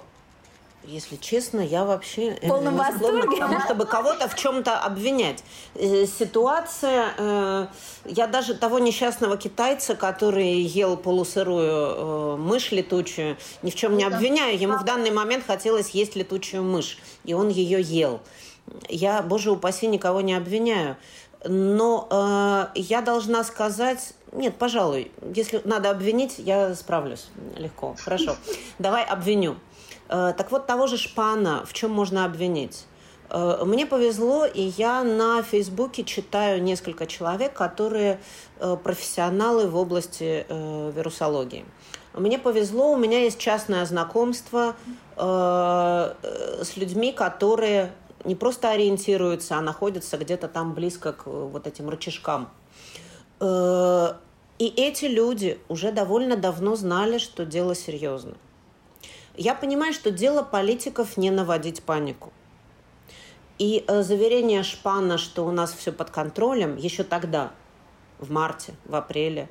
[0.84, 5.44] если честно, я вообще в полном восторге, потому чтобы кого-то в чем-то обвинять.
[5.76, 7.68] Э, ситуация, э,
[8.06, 14.04] я даже того несчастного китайца, который ел полусырую э, мышь летучую, ни в чем не
[14.04, 14.60] обвиняю.
[14.60, 18.22] Ему в данный момент хотелось есть летучую мышь, и он ее ел.
[18.90, 20.98] Я, боже упаси, никого не обвиняю.
[21.44, 27.96] Но э, я должна сказать, нет, пожалуй, если надо обвинить, я справлюсь легко.
[28.00, 28.36] Хорошо,
[28.80, 29.58] давай обвиню.
[30.12, 32.86] Э, так вот, того же Шпана в чем можно обвинить?
[33.30, 38.20] Э, мне повезло, и я на Фейсбуке читаю несколько человек, которые
[38.60, 41.66] э, профессионалы в области вирусологии.
[42.14, 44.76] Мне повезло, у меня есть частное знакомство
[45.16, 47.94] с людьми, которые
[48.26, 52.50] не просто ориентируются, а находятся где-то там близко к вот этим рычажкам.
[53.40, 58.34] И эти люди уже довольно давно знали, что дело серьезно.
[59.36, 62.32] Я понимаю, что дело политиков не наводить панику.
[63.58, 67.52] И э, заверение Шпана, что у нас все под контролем, еще тогда,
[68.20, 69.50] в марте, в апреле,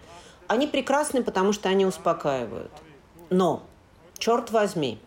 [0.48, 2.72] они прекрасны, потому что они успокаивают.
[3.30, 3.62] Но,
[4.18, 4.98] черт возьми,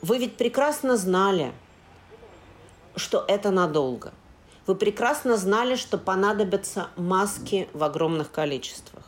[0.00, 1.52] вы ведь прекрасно знали,
[2.96, 4.12] что это надолго.
[4.66, 9.04] Вы прекрасно знали, что понадобятся маски в огромных количествах.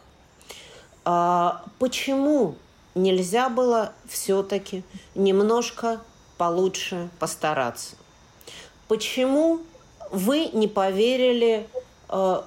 [1.04, 2.56] А, почему
[2.94, 4.82] нельзя было все-таки
[5.14, 6.00] немножко
[6.36, 7.96] получше постараться.
[8.88, 9.60] Почему
[10.10, 11.68] вы не поверили?
[12.08, 12.42] Э,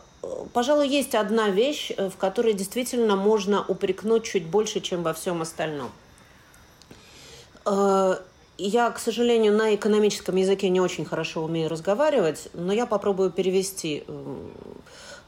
[0.51, 5.41] пожалуй, есть одна вещь, э, в которой действительно можно упрекнуть чуть больше, чем во всем
[5.41, 5.91] остальном.
[7.65, 8.17] Э,
[8.57, 14.03] я, к сожалению, на экономическом языке не очень хорошо умею разговаривать, но я попробую перевести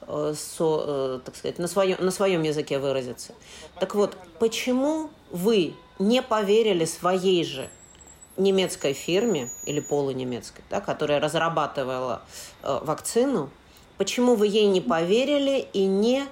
[0.08, 3.34] со, так сказать, на, своем, на своем языке выразиться.
[3.80, 7.70] Так вот, почему вы не поверили своей же
[8.38, 12.22] немецкой фирме или полунемецкой, да, которая разрабатывала
[12.64, 13.50] э, вакцину,
[13.98, 16.26] почему вы ей не поверили и не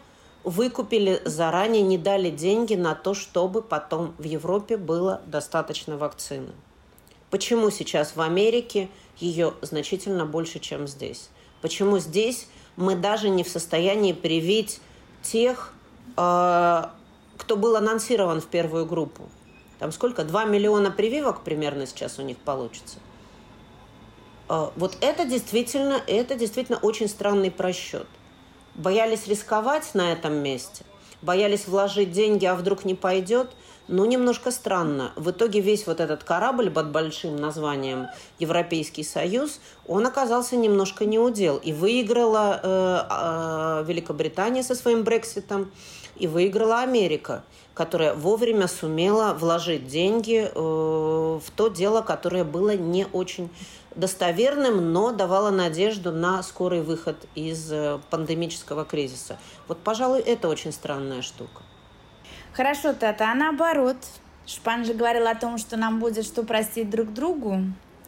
[0.43, 6.51] выкупили заранее, не дали деньги на то, чтобы потом в Европе было достаточно вакцины?
[7.29, 11.29] Почему сейчас в Америке ее значительно больше, чем здесь?
[11.61, 14.79] Почему здесь мы даже не в состоянии привить
[15.21, 15.73] тех,
[16.17, 16.83] э,
[17.37, 19.29] кто был анонсирован в первую группу?
[19.79, 20.23] Там сколько?
[20.23, 22.99] 2 миллиона прививок примерно сейчас у них получится.
[24.47, 28.07] А, вот это действительно, это действительно очень странный просчет.
[28.75, 30.83] Боялись рисковать на этом месте,
[31.21, 33.51] боялись вложить деньги, а вдруг не пойдет.
[33.87, 35.11] Ну, немножко странно.
[35.15, 38.07] В итоге весь вот этот корабль под большим названием
[38.39, 41.57] Европейский Союз, он оказался немножко неудел.
[41.57, 45.71] И выиграла э, э, Великобритания со своим Брекситом,
[46.15, 47.43] и выиграла Америка
[47.73, 53.49] которая вовремя сумела вложить деньги э, в то дело, которое было не очень
[53.95, 59.37] достоверным, но давало надежду на скорый выход из э, пандемического кризиса.
[59.67, 61.63] Вот, пожалуй, это очень странная штука.
[62.53, 63.97] Хорошо, Тата, а наоборот?
[64.45, 67.61] Шпан же говорил о том, что нам будет что простить друг другу.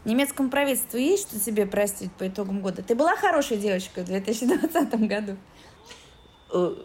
[0.05, 2.84] Немецкому правительству есть что себе простить по итогам года?
[2.84, 5.38] Ты была хорошей девочкой в 2020 году?
[6.53, 6.75] Э,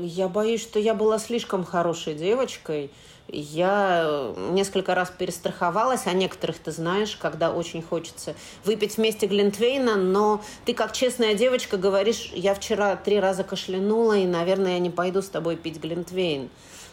[0.00, 2.90] я боюсь, что я была слишком хорошей девочкой.
[3.28, 9.94] Я э, несколько раз перестраховалась, а некоторых ты знаешь, когда очень хочется выпить вместе Глинтвейна,
[9.94, 14.90] но ты как честная девочка говоришь, я вчера три раза кашлянула, и, наверное, я не
[14.90, 16.50] пойду с тобой пить Глинтвейн.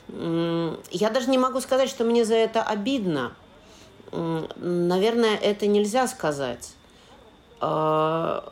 [0.10, 3.34] Я даже не могу сказать, что мне за это обидно.
[4.12, 6.74] Наверное, это нельзя сказать.
[7.62, 8.52] А,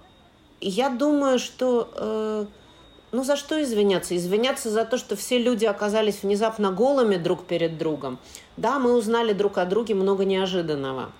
[0.61, 2.45] я думаю, что э,
[3.11, 4.15] ну, за что извиняться?
[4.15, 8.19] Извиняться за то, что все люди оказались внезапно голыми друг перед другом.
[8.55, 11.11] Да, мы узнали друг о друге много неожиданного.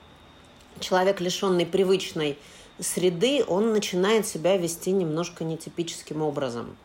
[0.80, 2.38] Человек, лишенный привычной
[2.80, 6.78] среды, он начинает себя вести немножко нетипическим образом.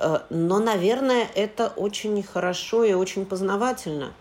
[0.00, 4.12] Э, но, наверное, это очень хорошо и очень познавательно.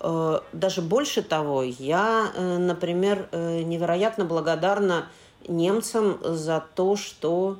[0.00, 5.06] Э, даже больше того, я, э, например, невероятно благодарна
[5.46, 7.58] немцам за то, что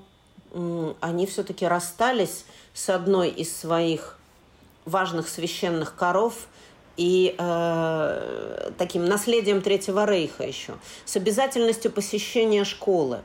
[1.01, 4.19] они все-таки расстались с одной из своих
[4.85, 6.47] важных священных коров
[6.97, 13.23] и э, таким наследием Третьего Рейха еще, с обязательностью посещения школы.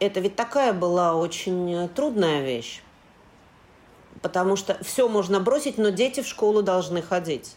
[0.00, 2.80] Это ведь такая была очень трудная вещь,
[4.22, 7.54] потому что все можно бросить, но дети в школу должны ходить.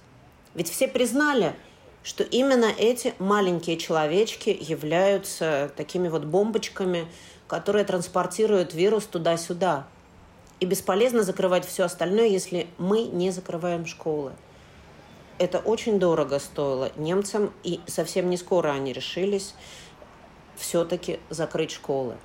[0.53, 1.55] Ведь все признали,
[2.03, 7.07] что именно эти маленькие человечки являются такими вот бомбочками,
[7.47, 9.87] которые транспортируют вирус туда-сюда.
[10.59, 14.33] И бесполезно закрывать все остальное, если мы не закрываем школы.
[15.37, 19.55] Это очень дорого стоило немцам, и совсем не скоро они решились
[20.57, 22.17] все-таки закрыть школы.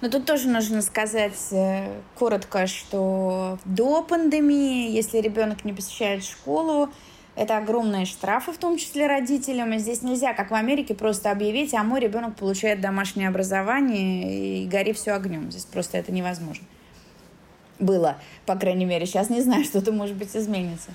[0.00, 6.90] Но тут тоже нужно сказать э, коротко, что до пандемии, если ребенок не посещает школу,
[7.36, 9.72] это огромные штрафы, в том числе родителям.
[9.72, 14.66] И здесь нельзя, как в Америке, просто объявить, а мой ребенок получает домашнее образование и
[14.68, 15.50] гори все огнем.
[15.50, 16.64] Здесь просто это невозможно.
[17.78, 19.06] Было, по крайней мере.
[19.06, 20.90] Сейчас не знаю, что-то, может быть, изменится.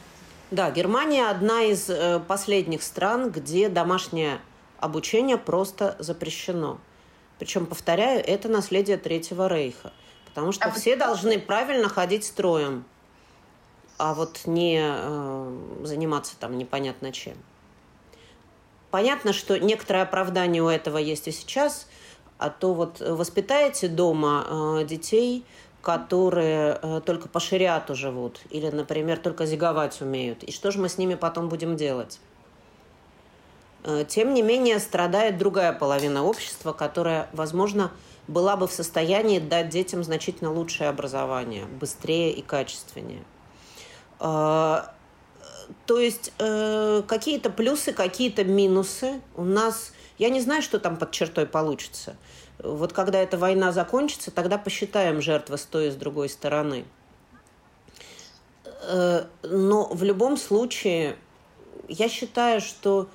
[0.52, 4.40] Да, Германия одна из э, последних стран, где домашнее
[4.80, 6.80] обучение просто запрещено.
[7.40, 9.92] Причем, повторяю, это наследие Третьего Рейха.
[10.26, 11.00] Потому что а все вы...
[11.00, 12.86] должны правильно ходить строем
[14.00, 17.36] а вот не э, заниматься там непонятно чем.
[18.92, 21.86] Понятно, что некоторое оправдание у этого есть и сейчас,
[22.40, 24.48] а то вот воспитаете дома
[24.80, 25.46] э, детей,
[25.82, 30.44] которые э, только по шариату живут или, например, только зиговать умеют.
[30.44, 32.20] И что же мы с ними потом будем делать?
[33.84, 37.92] Э, тем не менее, страдает другая половина общества, которая, возможно,
[38.28, 43.24] была бы в состоянии дать детям значительно лучшее образование, быстрее и качественнее.
[44.20, 44.94] А,
[45.86, 49.22] то есть э, какие-то плюсы, какие-то минусы.
[49.36, 52.16] У нас, я не знаю, что там под чертой получится.
[52.60, 56.86] Вот когда эта война закончится, тогда посчитаем жертвы с той и с другой стороны.
[58.84, 61.16] Э, но в любом случае,
[61.88, 63.10] я считаю, что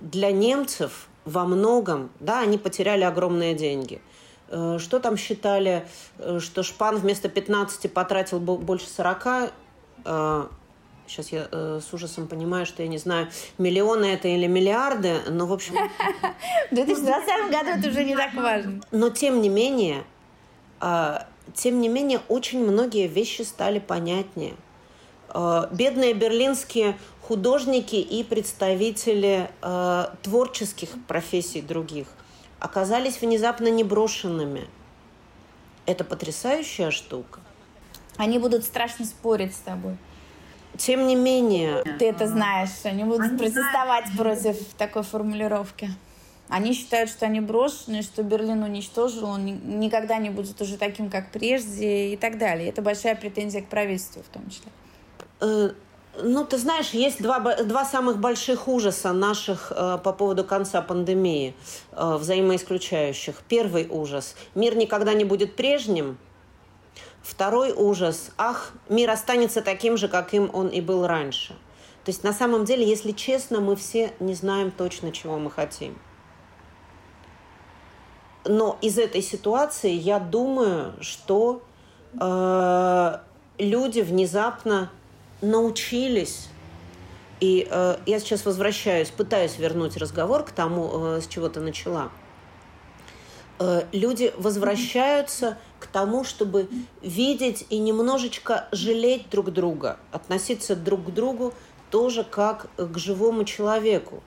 [0.00, 4.00] для немцев во многом, да, они потеряли огромные деньги.
[4.50, 5.86] Э, что там считали,
[6.18, 9.52] э, что Шпан вместо 15 потратил больше 40?
[11.06, 13.28] Сейчас я э, с ужасом понимаю, что я не знаю,
[13.58, 15.74] миллионы это или миллиарды, но, в общем...
[16.70, 18.80] В 2020 году это уже не так важно.
[18.92, 20.04] Но, тем не менее,
[21.54, 24.54] тем не менее, очень многие вещи стали понятнее.
[25.72, 26.96] Бедные берлинские
[27.30, 32.08] художники и представители э, творческих профессий других
[32.58, 34.66] оказались внезапно неброшенными.
[35.86, 37.38] Это потрясающая штука.
[38.16, 39.96] Они будут страшно спорить с тобой.
[40.76, 41.84] Тем не менее...
[42.00, 44.16] Ты это знаешь, они будут они протестовать знают.
[44.16, 45.88] против такой формулировки.
[46.48, 49.44] Они считают, что они брошены, что Берлин уничтожил, он
[49.78, 52.68] никогда не будет уже таким, как прежде и так далее.
[52.68, 55.76] Это большая претензия к правительству в том числе.
[56.16, 61.54] Ну, ты знаешь, есть два, два самых больших ужаса наших э, по поводу конца пандемии,
[61.92, 63.36] э, взаимоисключающих.
[63.48, 66.18] Первый ужас– мир никогда не будет прежним–
[67.22, 68.30] Второй ужас.
[68.38, 71.54] Ах, мир останется таким же, каким он и был раньше.
[72.04, 75.98] То есть на самом деле, если честно, мы все не знаем точно, чего мы хотим.
[78.44, 81.62] Но из этой ситуации я думаю, что
[82.18, 83.18] э,
[83.58, 84.90] люди внезапно
[85.40, 86.48] научились
[87.40, 92.10] и э, я сейчас возвращаюсь, пытаюсь вернуть разговор к тому, э, с чего ты начала.
[93.58, 96.68] Э, люди возвращаются к тому, чтобы
[97.00, 101.54] видеть и немножечко жалеть друг друга, относиться друг к другу
[101.90, 104.22] тоже как к живому человеку,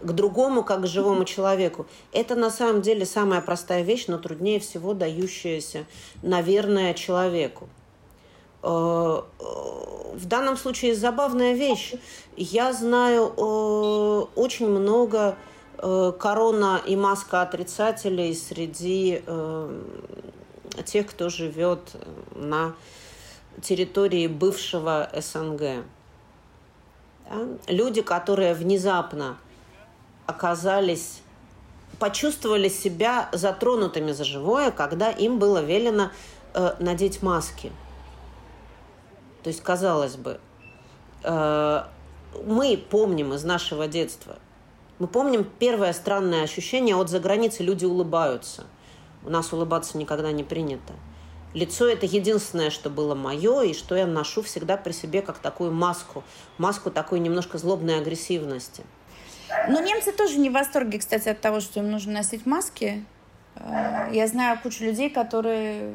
[0.00, 1.86] к другому как к живому человеку.
[2.12, 5.84] Это на самом деле самая простая вещь, но труднее всего дающаяся,
[6.22, 7.68] наверное, человеку.
[8.66, 9.44] Э, э,
[10.16, 11.94] в данном случае забавная вещь.
[12.36, 13.26] Я знаю
[14.34, 15.36] очень много
[15.78, 19.82] Э, корона и маска отрицателей среди э,
[20.86, 21.80] тех, кто живет
[22.34, 22.74] на
[23.60, 25.84] территории бывшего СНГ.
[27.28, 27.46] Да?
[27.68, 29.36] Люди, которые внезапно
[30.24, 31.20] оказались,
[31.98, 36.10] почувствовали себя затронутыми за живое, когда им было велено
[36.54, 37.70] э, надеть маски.
[39.46, 40.40] То есть, казалось бы,
[41.22, 41.82] э,
[42.44, 44.38] мы помним из нашего детства
[44.98, 47.62] мы помним первое странное ощущение от заграницы.
[47.62, 48.64] Люди улыбаются.
[49.24, 50.94] У нас улыбаться никогда не принято.
[51.52, 55.70] Лицо– это единственное, что было мое, и что я ношу всегда при себе как такую
[55.70, 56.24] маску.
[56.58, 58.84] Маску такой немножко злобной агрессивности.
[59.68, 63.04] Но немцы тоже не в восторге, кстати, от того, что им нужно носить маски.
[63.54, 65.94] Э, я знаю кучу людей, которые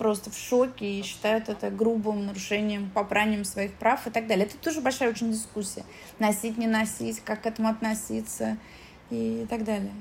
[0.00, 4.46] просто в шоке и считают это грубым нарушением, попранием своих прав и так далее.
[4.46, 5.84] Это тоже большая очень дискуссия.
[6.18, 8.56] Носить, не носить, как к этому относиться
[9.10, 9.92] и так далее.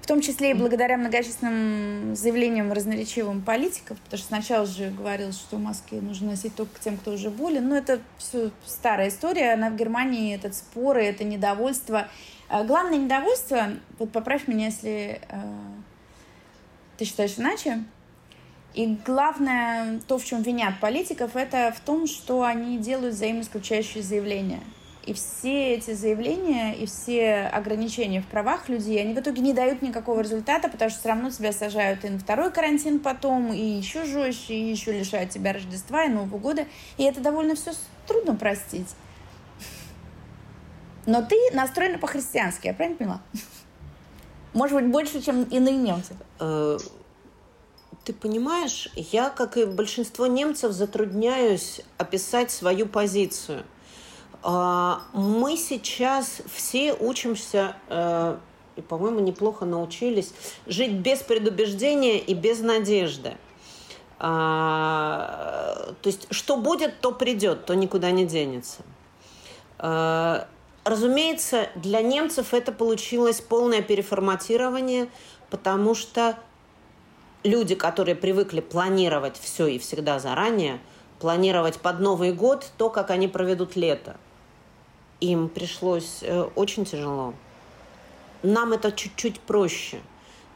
[0.00, 5.58] В том числе и благодаря многочисленным заявлениям разноречивым политиков, потому что сначала же говорилось, что
[5.58, 7.68] маски нужно носить только тем, кто уже болен.
[7.68, 9.54] Но это все старая история.
[9.54, 12.06] Она в Германии, этот споры, это недовольство.
[12.48, 15.40] А главное недовольство, вот поправь меня, если э,
[17.02, 17.82] ты считаешь иначе.
[18.74, 24.60] И главное, то, в чем винят политиков, это в том, что они делают взаимоисключающие заявления.
[25.04, 29.82] И все эти заявления и все ограничения в правах людей, они в итоге не дают
[29.82, 34.04] никакого результата, потому что все равно тебя сажают и на второй карантин потом, и еще
[34.04, 36.66] жестче, и еще лишают тебя Рождества и Нового года.
[36.98, 37.72] И это довольно все
[38.06, 38.88] трудно простить.
[41.04, 43.20] Но ты настроена по-христиански, я правильно поняла?
[44.54, 46.14] Может быть, больше, чем иные немцы.
[46.38, 46.78] Э,
[48.04, 53.64] ты понимаешь, я, как и большинство немцев, затрудняюсь описать свою позицию.
[54.42, 58.36] А, мы сейчас все учимся, э,
[58.76, 60.34] и, по-моему, неплохо научились,
[60.66, 63.36] жить без предубеждения и без надежды.
[64.18, 68.82] А, то есть, что будет, то придет, то никуда не денется.
[70.84, 75.08] Разумеется, для немцев это получилось полное переформатирование,
[75.48, 76.36] потому что
[77.44, 80.80] люди, которые привыкли планировать все и всегда заранее,
[81.20, 84.16] планировать под Новый год то, как они проведут лето,
[85.20, 87.34] им пришлось э, очень тяжело.
[88.42, 90.00] Нам это чуть-чуть проще.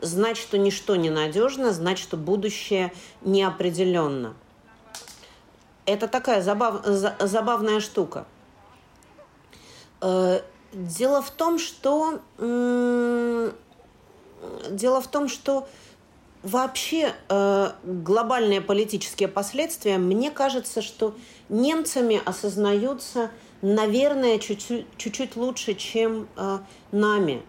[0.01, 4.35] Знать, что ничто не надежно, знать, что будущее неопределенно.
[5.85, 8.27] Это такая забав, забавная штука–
[10.01, 12.21] дело в том, что
[14.71, 15.69] дело в том, что
[16.43, 21.15] вообще э, глобальные политические последствия, мне кажется, что
[21.49, 23.31] немцами осознаются,
[23.63, 26.59] наверное, чуть-чуть лучше, чем э,
[26.93, 27.43] нами.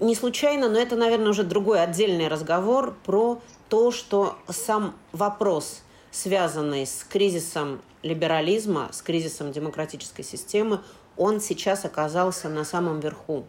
[0.00, 6.86] Не случайно, но это, наверное, уже другой отдельный разговор про то, что сам вопрос, связанный
[6.86, 10.80] с кризисом либерализма, с кризисом демократической системы,
[11.16, 13.44] он сейчас оказался на самом верху.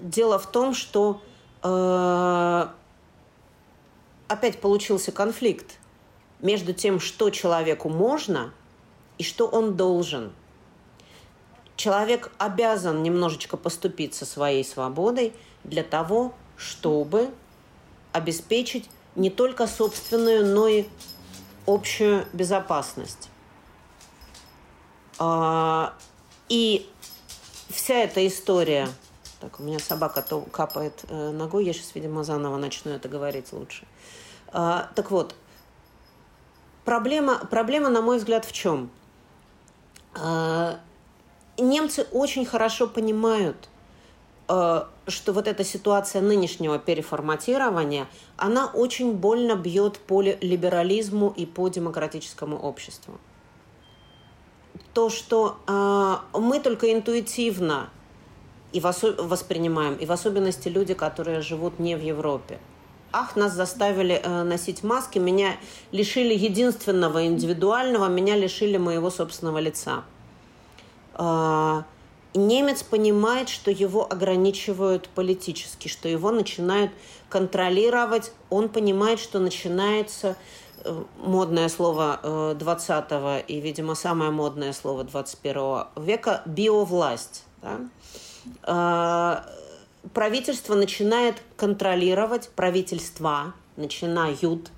[0.00, 1.20] Дело в том, что
[1.62, 2.66] э,
[4.28, 5.78] опять получился конфликт
[6.40, 8.52] между тем, что человеку можно
[9.18, 10.32] и что он должен.
[11.76, 15.32] Человек обязан немножечко поступить со своей свободой
[15.64, 17.30] для того, чтобы
[18.12, 20.84] обеспечить не только собственную, но и
[21.66, 23.28] общую безопасность.
[25.18, 25.94] А,
[26.48, 26.88] и
[27.70, 28.88] вся эта история...
[29.40, 33.52] Так, у меня собака то капает э, ногой, я сейчас, видимо, заново начну это говорить
[33.52, 33.86] лучше.
[34.48, 35.34] А, так вот,
[36.86, 38.90] проблема, проблема, на мой взгляд, в чем?
[40.14, 40.78] А,
[41.58, 43.68] немцы очень хорошо понимают,
[44.48, 48.08] э, что вот эта ситуация нынешнего переформатирования,
[48.38, 53.18] она очень больно бьет по либерализму и по демократическому обществу.
[54.94, 57.90] То, что э, мы только интуитивно
[58.72, 62.58] и воспринимаем, и в особенности люди, которые живут не в Европе.
[63.12, 65.56] Ах, нас заставили э, носить маски, меня
[65.92, 70.02] лишили единственного индивидуального, меня лишили моего собственного лица.
[71.16, 71.82] Э,
[72.34, 76.90] немец понимает, что его ограничивают политически, что его начинают
[77.28, 78.32] контролировать.
[78.50, 80.36] Он понимает, что начинается
[81.18, 87.44] модное слово 20 э, и, видимо, самое модное слово 21 века– биовласть.
[87.62, 87.80] Да?
[88.66, 94.70] Э, правительство начинает контролировать, правительства начинают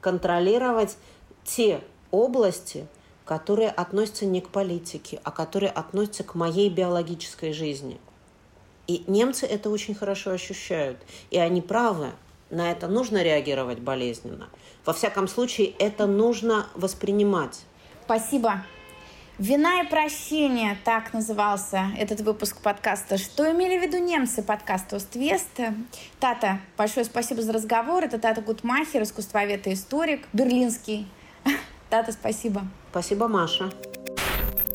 [0.00, 0.96] контролировать
[1.44, 2.86] те области–
[3.24, 7.98] которые относятся не к политике, а которые относятся к моей биологической жизни.
[8.86, 10.98] И немцы это очень хорошо ощущают.
[11.30, 12.12] И они правы.
[12.50, 14.48] На это нужно реагировать болезненно.
[14.84, 17.62] Во всяком случае, это нужно воспринимать.
[18.04, 18.64] Спасибо.
[19.38, 23.18] «Вина и прощение»— так назывался этот выпуск подкаста.
[23.18, 25.58] Что имели в виду немцы подкаста «Оствест»?
[26.20, 28.04] Тата, большое спасибо за разговор.
[28.04, 31.08] Это Тата Гутмахер, искусствовед и историк, берлинский.
[31.90, 32.62] Тата, спасибо.
[32.92, 33.72] Спасибо, Маша.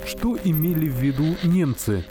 [0.05, 2.05] Что имели в виду немцы